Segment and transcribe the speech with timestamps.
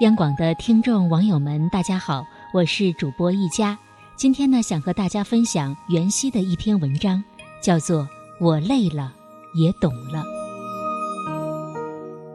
[0.00, 2.24] 央广的听众网友们，大家好，
[2.54, 3.76] 我是主播一佳。
[4.14, 7.20] 今天呢，想和大家分享袁熙的一篇文章，
[7.60, 8.02] 叫做
[8.40, 9.12] 《我累了
[9.56, 10.24] 也懂了》。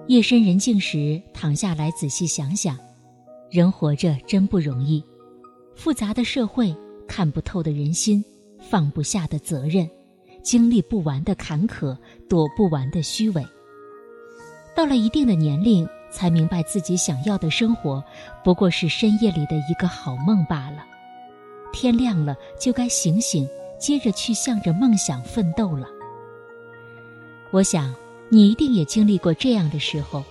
[0.08, 2.78] 夜深人静时，躺下来仔细想想，
[3.50, 5.02] 人活着真不容易。
[5.74, 6.76] 复杂的社会，
[7.08, 8.22] 看不透的人心，
[8.60, 9.90] 放不下的责任，
[10.44, 13.42] 经历不完的坎坷，躲不完的虚伪。
[14.76, 15.88] 到了一定的年龄。
[16.14, 18.02] 才明白自己想要的生活，
[18.44, 20.86] 不过是深夜里的一个好梦罢了。
[21.74, 23.50] 天亮了就该醒醒，
[23.80, 25.88] 接着去向着梦想奋斗了。
[27.52, 27.94] 我想
[28.30, 30.24] 你一定也经历过这样的时候，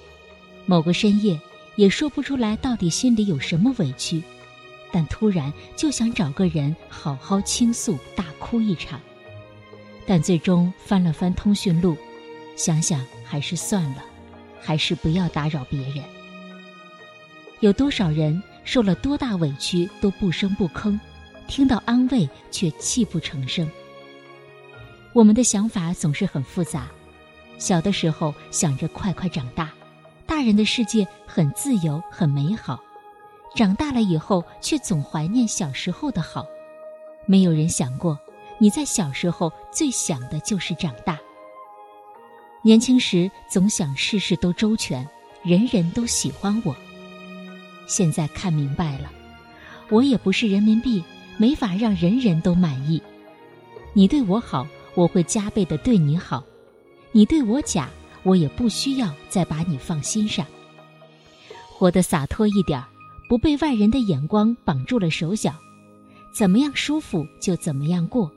[0.66, 1.38] 某个深夜
[1.74, 4.22] 也说不出来到底心里有什么委屈，
[4.92, 9.00] 但突然就想找个人好好倾诉，大哭一场。
[10.06, 11.96] 但最终翻了翻通讯录，
[12.56, 14.05] 想想还是算了。
[14.62, 16.02] 还是不要打扰别人。
[17.60, 20.98] 有多少人受了多大委屈都不声不吭，
[21.46, 23.68] 听到安慰却泣不成声。
[25.12, 26.88] 我们的想法总是很复杂，
[27.58, 29.70] 小的时候想着快快长大，
[30.27, 32.80] 大人的世界很自由很美好，
[33.55, 36.46] 长大了以后却总怀念小时候的好。
[37.27, 38.18] 没有人想过，
[38.58, 41.18] 你在小时候最想的就是长大。
[42.64, 45.05] 年轻时总想事事都周全，
[45.42, 46.74] 人人都喜欢我。
[47.88, 49.10] 现在看明白了，
[49.91, 51.02] 我也不是人民币，
[51.36, 53.02] 没法让人人都满意。
[53.92, 56.40] 你对我好，我会加倍的对你好；
[57.10, 57.90] 你对我假，
[58.22, 60.46] 我也不需要再把你放心上。
[61.68, 62.80] 活得洒脱一点，
[63.28, 65.52] 不被外人的眼光绑住了手脚，
[66.33, 68.30] 怎么样舒服就怎么样过。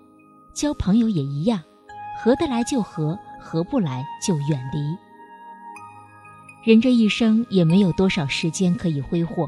[0.51, 1.61] 交朋友也一样，
[2.19, 3.15] 合得来就合。
[3.45, 4.97] 合不来就远离。
[6.63, 9.47] 人这一生也没有多少时间可以挥霍，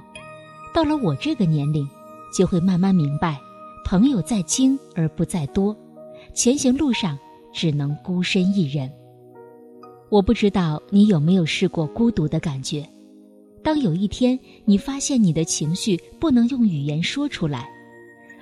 [0.71, 1.89] 到了我这个年龄，
[2.31, 3.39] 就会慢慢明白，
[3.83, 5.75] 朋友在精而不在多，
[6.31, 7.17] 前行路上
[7.51, 8.87] 只能孤身一人。
[10.09, 12.87] 我不知道你有没有试过孤独的感觉，
[13.63, 17.67] 当有一天你发现你的情绪不能用语言说出来，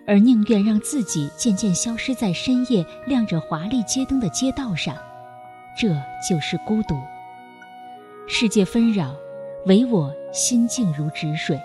[0.06, 4.94] 而宁愿让自己渐渐消失在深夜亮着华丽街灯的街道上。
[5.78, 5.90] 这
[6.28, 6.96] 就是孤独。
[8.28, 9.14] 世界纷扰，
[9.66, 11.60] 唯我心静如止水。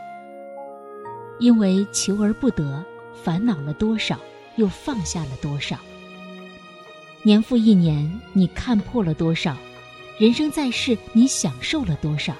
[1.38, 2.84] 因为求而不得，
[3.22, 4.18] 烦恼了多少，
[4.56, 5.78] 又放下了多少。
[7.22, 9.56] 年复一年，你看破了多少？
[10.18, 12.34] 人生在世，你享受了多少？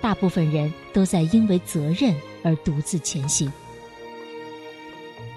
[0.00, 3.52] 大部分人都在因为责任而独自前行。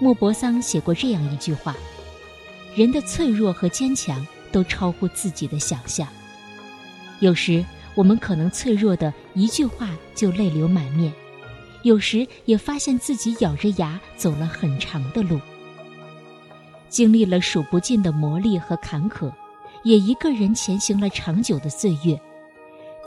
[0.00, 1.76] 莫泊桑写过这样一句话：
[2.74, 4.26] 人的脆弱和坚强。
[4.54, 6.06] 都超乎自己的想象。
[7.18, 7.64] 有时
[7.96, 11.12] 我们可能脆弱的一句话就泪流满面，
[11.82, 15.40] 有时也发现自己咬着牙走了很长的路，
[16.88, 19.32] 经历了数不尽的磨砺和坎坷，
[19.82, 22.20] 也一个人前行了长久的岁月，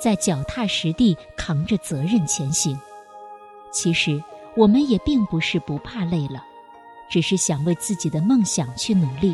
[0.02, 2.78] 在脚踏实地扛着责任前行。
[3.72, 4.22] 其实
[4.58, 6.44] 我们也并不是不怕累了，
[7.10, 9.34] 只是想为自己的梦想去努力。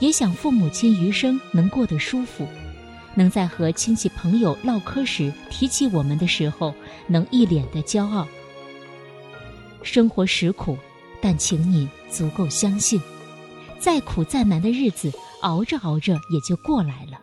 [0.00, 2.46] 也想父母亲余生能过得舒服，
[3.14, 6.72] 能在和亲戚朋友唠嗑时提起我们的时候，
[7.06, 8.26] 能一脸的骄傲。
[9.82, 10.76] 生活实苦，
[11.20, 13.00] 但请你足够相信，
[13.78, 17.18] 再苦再难的日子，熬着熬着也就过来了。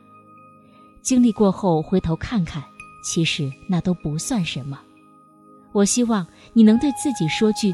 [1.01, 2.63] 经历过后回头看看，
[3.03, 4.79] 其实那都不算什么。
[5.71, 7.73] 我希望你能对自己说句：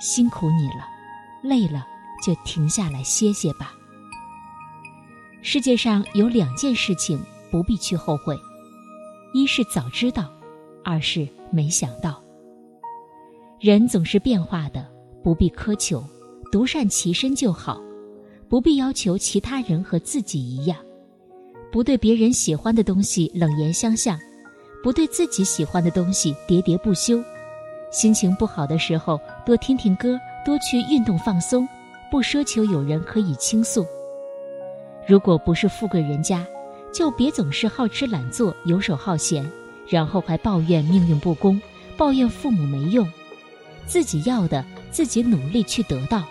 [0.00, 0.86] 辛苦你了，
[1.42, 1.86] 累了
[2.24, 3.74] 就停下来歇歇吧。
[5.52, 8.38] 世界上有两件事情不必去后悔，
[9.32, 10.32] 一是早知道，
[10.84, 12.22] 二是没想到。
[13.58, 14.86] 人总是变化的，
[15.24, 16.04] 不必苛求，
[16.52, 17.80] 独善其身就好，
[18.48, 20.78] 不必要求其他人和自己一样，
[21.72, 24.16] 不对别人喜欢的东西冷言相向，
[24.84, 27.20] 不对自己喜欢的东西喋喋不休。
[27.90, 31.68] 心情不好的时候，多听听歌，多去运动放松，
[32.08, 33.84] 不奢求有人可以倾诉。
[35.10, 36.46] 如果不是富贵人家，
[36.94, 39.44] 就别总是好吃懒做、游手好闲，
[39.88, 41.60] 然后还抱怨命运不公，
[41.96, 43.10] 抱怨父母没用。
[43.86, 46.22] 自己要的，自己努力去得到，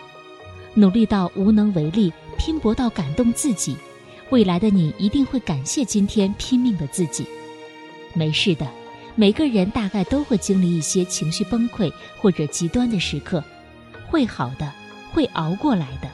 [0.76, 3.76] 努力到无能为力，拼搏到感动自己，
[4.30, 7.28] 未来的你一定会感谢今天拼命的自己。
[8.14, 8.66] 没事的，
[9.14, 13.44] 每个人大概都会经历一些情绪崩溃或者极端的时刻，
[14.08, 14.72] 会好的，
[15.12, 16.08] 会熬过来的，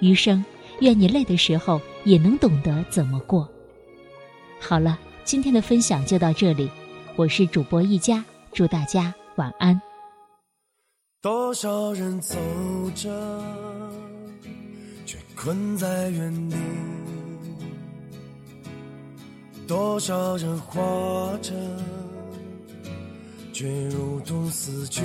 [0.00, 0.42] 余生。
[0.80, 3.48] 愿你累的时候也能懂得怎么过。
[4.60, 6.70] 好了，今天的分享就到这里，
[7.14, 9.80] 我是主播一家，祝大家晚安。
[11.22, 12.36] 多少人走
[12.94, 13.42] 着，
[15.04, 16.56] 却困在原地；
[19.66, 21.52] 多少人活着，
[23.52, 25.02] 却如同死去；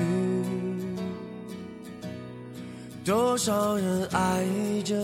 [3.04, 4.46] 多少人爱
[4.84, 4.96] 着，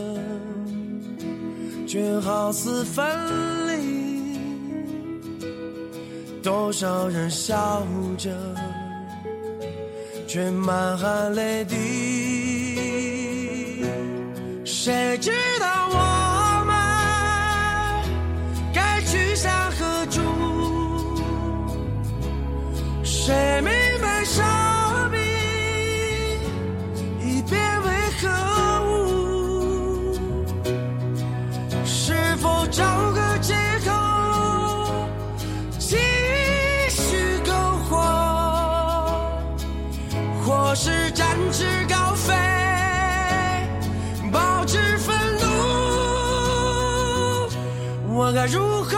[1.87, 3.05] 却好似分
[3.67, 4.37] 离；
[6.43, 7.85] 多少人笑
[8.17, 8.29] 着。
[10.27, 11.75] 却满含泪滴，
[14.65, 16.26] 谁知道我
[40.49, 42.33] 我是展翅高飞，
[44.31, 45.45] 保持愤怒，
[48.15, 48.97] 我该如何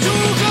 [0.00, 0.47] 如何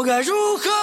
[0.00, 0.79] 我该如何？